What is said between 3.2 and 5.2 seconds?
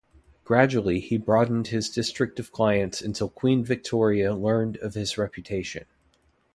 Queen Victoria learned of his